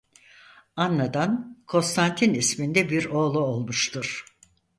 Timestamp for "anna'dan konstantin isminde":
0.75-2.89